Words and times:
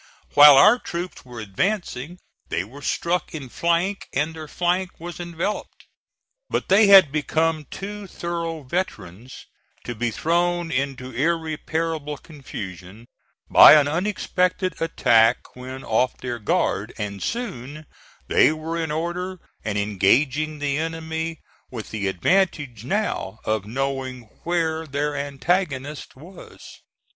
While 0.33 0.57
our 0.57 0.79
troops 0.79 1.23
were 1.25 1.39
advancing 1.39 2.17
they 2.49 2.63
were 2.63 2.81
struck 2.81 3.35
in 3.35 3.49
flank, 3.49 4.07
and 4.13 4.33
their 4.35 4.47
flank 4.47 4.99
was 4.99 5.19
enveloped. 5.19 5.85
But 6.49 6.69
they 6.69 6.87
had 6.87 7.11
become 7.11 7.65
too 7.69 8.07
thorough 8.07 8.63
veterans 8.63 9.45
to 9.83 9.93
be 9.93 10.09
thrown 10.09 10.71
into 10.71 11.11
irreparable 11.11 12.17
confusion 12.17 13.05
by 13.47 13.73
an 13.73 13.87
unexpected 13.87 14.73
attack 14.81 15.55
when 15.55 15.83
off 15.83 16.17
their 16.17 16.39
guard, 16.39 16.93
and 16.97 17.21
soon 17.21 17.85
they 18.27 18.51
were 18.51 18.81
in 18.83 18.89
order 18.89 19.39
and 19.63 19.77
engaging 19.77 20.57
the 20.57 20.79
enemy, 20.79 21.41
with 21.69 21.91
the 21.91 22.07
advantage 22.07 22.83
now 22.83 23.37
of 23.45 23.65
knowing 23.67 24.21
where 24.45 24.87
their 24.87 25.15
antagonist 25.15 26.15
was. 26.15 26.81